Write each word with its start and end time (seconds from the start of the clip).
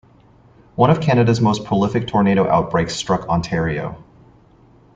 One 0.73 0.89
of 0.89 0.99
Canada's 0.99 1.41
most 1.41 1.63
prolific 1.63 2.07
tornado 2.07 2.49
outbreaks 2.49 2.95
struck 2.95 3.29
Ontario. 3.29 4.03